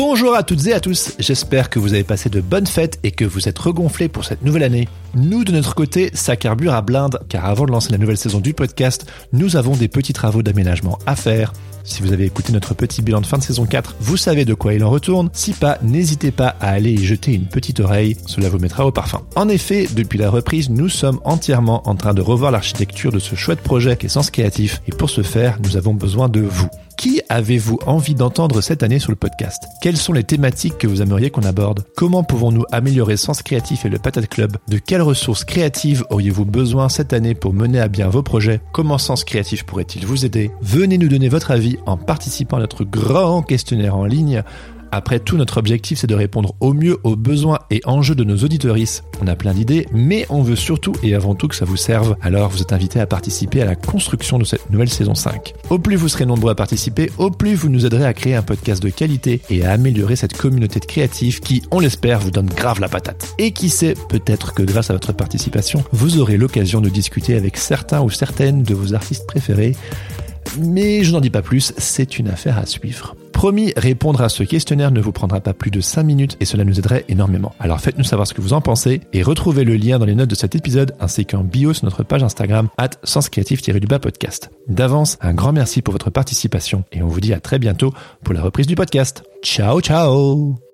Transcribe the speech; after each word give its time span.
Bonjour 0.00 0.36
à 0.36 0.44
toutes 0.44 0.64
et 0.68 0.72
à 0.72 0.78
tous, 0.78 1.14
j'espère 1.18 1.70
que 1.70 1.80
vous 1.80 1.92
avez 1.92 2.04
passé 2.04 2.30
de 2.30 2.40
bonnes 2.40 2.68
fêtes 2.68 3.00
et 3.02 3.10
que 3.10 3.24
vous 3.24 3.48
êtes 3.48 3.58
regonflés 3.58 4.06
pour 4.06 4.24
cette 4.24 4.44
nouvelle 4.44 4.62
année. 4.62 4.86
Nous, 5.16 5.42
de 5.42 5.50
notre 5.50 5.74
côté, 5.74 6.10
ça 6.14 6.36
carbure 6.36 6.72
à 6.72 6.82
blinde, 6.82 7.18
car 7.28 7.46
avant 7.46 7.64
de 7.64 7.72
lancer 7.72 7.90
la 7.90 7.98
nouvelle 7.98 8.16
saison 8.16 8.38
du 8.38 8.54
podcast, 8.54 9.10
nous 9.32 9.56
avons 9.56 9.74
des 9.74 9.88
petits 9.88 10.12
travaux 10.12 10.44
d'aménagement 10.44 11.00
à 11.06 11.16
faire. 11.16 11.52
Si 11.82 12.00
vous 12.00 12.12
avez 12.12 12.26
écouté 12.26 12.52
notre 12.52 12.74
petit 12.74 13.02
bilan 13.02 13.22
de 13.22 13.26
fin 13.26 13.38
de 13.38 13.42
saison 13.42 13.66
4, 13.66 13.96
vous 13.98 14.16
savez 14.16 14.44
de 14.44 14.54
quoi 14.54 14.72
il 14.72 14.84
en 14.84 14.90
retourne. 14.90 15.30
Si 15.32 15.52
pas, 15.52 15.78
n'hésitez 15.82 16.30
pas 16.30 16.54
à 16.60 16.68
aller 16.68 16.92
y 16.92 17.04
jeter 17.04 17.34
une 17.34 17.46
petite 17.46 17.80
oreille, 17.80 18.16
cela 18.24 18.48
vous 18.48 18.60
mettra 18.60 18.86
au 18.86 18.92
parfum. 18.92 19.22
En 19.34 19.48
effet, 19.48 19.88
depuis 19.92 20.20
la 20.20 20.30
reprise, 20.30 20.70
nous 20.70 20.88
sommes 20.88 21.18
entièrement 21.24 21.82
en 21.88 21.96
train 21.96 22.14
de 22.14 22.22
revoir 22.22 22.52
l'architecture 22.52 23.10
de 23.10 23.18
ce 23.18 23.34
chouette 23.34 23.62
projet 23.62 23.96
qui 23.96 24.06
est 24.06 24.10
Sens 24.10 24.30
Créatif, 24.30 24.80
et 24.86 24.92
pour 24.92 25.10
ce 25.10 25.22
faire, 25.22 25.58
nous 25.60 25.76
avons 25.76 25.94
besoin 25.94 26.28
de 26.28 26.42
vous. 26.42 26.68
Qui 26.98 27.22
avez-vous 27.28 27.78
envie 27.86 28.16
d'entendre 28.16 28.60
cette 28.60 28.82
année 28.82 28.98
sur 28.98 29.12
le 29.12 29.16
podcast? 29.16 29.62
Quelles 29.80 29.96
sont 29.96 30.12
les 30.12 30.24
thématiques 30.24 30.78
que 30.78 30.88
vous 30.88 31.00
aimeriez 31.00 31.30
qu'on 31.30 31.44
aborde? 31.44 31.84
Comment 31.96 32.24
pouvons-nous 32.24 32.64
améliorer 32.72 33.16
Sens 33.16 33.40
Créatif 33.40 33.84
et 33.84 33.88
le 33.88 34.00
Patate 34.00 34.28
Club? 34.28 34.56
De 34.66 34.78
quelles 34.78 35.02
ressources 35.02 35.44
créatives 35.44 36.04
auriez-vous 36.10 36.44
besoin 36.44 36.88
cette 36.88 37.12
année 37.12 37.36
pour 37.36 37.54
mener 37.54 37.78
à 37.78 37.86
bien 37.86 38.08
vos 38.08 38.24
projets? 38.24 38.60
Comment 38.72 38.98
Sens 38.98 39.22
Créatif 39.22 39.62
pourrait-il 39.62 40.06
vous 40.06 40.24
aider? 40.24 40.50
Venez 40.60 40.98
nous 40.98 41.06
donner 41.06 41.28
votre 41.28 41.52
avis 41.52 41.76
en 41.86 41.96
participant 41.96 42.56
à 42.56 42.60
notre 42.60 42.82
grand 42.82 43.42
questionnaire 43.42 43.94
en 43.94 44.04
ligne 44.04 44.42
après 44.92 45.20
tout, 45.20 45.36
notre 45.36 45.58
objectif, 45.58 45.98
c'est 45.98 46.06
de 46.06 46.14
répondre 46.14 46.54
au 46.60 46.72
mieux 46.72 46.98
aux 47.04 47.16
besoins 47.16 47.58
et 47.70 47.80
enjeux 47.84 48.14
de 48.14 48.24
nos 48.24 48.38
auditorices. 48.38 49.02
On 49.20 49.26
a 49.26 49.36
plein 49.36 49.54
d'idées, 49.54 49.86
mais 49.92 50.26
on 50.30 50.42
veut 50.42 50.56
surtout 50.56 50.92
et 51.02 51.14
avant 51.14 51.34
tout 51.34 51.48
que 51.48 51.54
ça 51.54 51.64
vous 51.64 51.76
serve. 51.76 52.16
Alors, 52.22 52.48
vous 52.48 52.62
êtes 52.62 52.72
invités 52.72 53.00
à 53.00 53.06
participer 53.06 53.62
à 53.62 53.64
la 53.64 53.76
construction 53.76 54.38
de 54.38 54.44
cette 54.44 54.70
nouvelle 54.70 54.88
saison 54.88 55.14
5. 55.14 55.54
Au 55.70 55.78
plus 55.78 55.96
vous 55.96 56.08
serez 56.08 56.26
nombreux 56.26 56.52
à 56.52 56.54
participer, 56.54 57.10
au 57.18 57.30
plus 57.30 57.54
vous 57.54 57.68
nous 57.68 57.86
aiderez 57.86 58.04
à 58.04 58.14
créer 58.14 58.34
un 58.34 58.42
podcast 58.42 58.82
de 58.82 58.88
qualité 58.88 59.40
et 59.50 59.64
à 59.64 59.72
améliorer 59.72 60.16
cette 60.16 60.36
communauté 60.36 60.80
de 60.80 60.86
créatifs 60.86 61.40
qui, 61.40 61.62
on 61.70 61.80
l'espère, 61.80 62.20
vous 62.20 62.30
donne 62.30 62.48
grave 62.48 62.80
la 62.80 62.88
patate. 62.88 63.34
Et 63.38 63.52
qui 63.52 63.68
sait, 63.68 63.94
peut-être 64.08 64.54
que 64.54 64.62
grâce 64.62 64.90
à 64.90 64.94
votre 64.94 65.12
participation, 65.12 65.84
vous 65.92 66.18
aurez 66.18 66.36
l'occasion 66.36 66.80
de 66.80 66.88
discuter 66.88 67.36
avec 67.36 67.56
certains 67.56 68.00
ou 68.00 68.10
certaines 68.10 68.62
de 68.62 68.74
vos 68.74 68.94
artistes 68.94 69.26
préférés. 69.26 69.76
Mais 70.58 71.04
je 71.04 71.12
n'en 71.12 71.20
dis 71.20 71.30
pas 71.30 71.42
plus, 71.42 71.72
c'est 71.76 72.18
une 72.18 72.28
affaire 72.28 72.58
à 72.58 72.66
suivre. 72.66 73.14
Promis, 73.38 73.72
répondre 73.76 74.20
à 74.20 74.28
ce 74.28 74.42
questionnaire 74.42 74.90
ne 74.90 75.00
vous 75.00 75.12
prendra 75.12 75.40
pas 75.40 75.54
plus 75.54 75.70
de 75.70 75.80
5 75.80 76.02
minutes 76.02 76.36
et 76.40 76.44
cela 76.44 76.64
nous 76.64 76.80
aiderait 76.80 77.04
énormément. 77.06 77.54
Alors 77.60 77.80
faites-nous 77.80 78.02
savoir 78.02 78.26
ce 78.26 78.34
que 78.34 78.40
vous 78.40 78.52
en 78.52 78.60
pensez 78.60 79.00
et 79.12 79.22
retrouvez 79.22 79.62
le 79.62 79.76
lien 79.76 80.00
dans 80.00 80.06
les 80.06 80.16
notes 80.16 80.28
de 80.28 80.34
cet 80.34 80.56
épisode 80.56 80.96
ainsi 80.98 81.24
qu'en 81.24 81.44
bio 81.44 81.72
sur 81.72 81.84
notre 81.84 82.02
page 82.02 82.24
Instagram 82.24 82.68
at 82.78 82.90
senscreatif-du-bas 83.04 84.00
podcast. 84.00 84.50
D'avance, 84.66 85.18
un 85.20 85.34
grand 85.34 85.52
merci 85.52 85.82
pour 85.82 85.92
votre 85.92 86.10
participation 86.10 86.82
et 86.90 87.00
on 87.00 87.06
vous 87.06 87.20
dit 87.20 87.32
à 87.32 87.38
très 87.38 87.60
bientôt 87.60 87.94
pour 88.24 88.34
la 88.34 88.42
reprise 88.42 88.66
du 88.66 88.74
podcast. 88.74 89.22
Ciao 89.44 89.80
ciao 89.80 90.67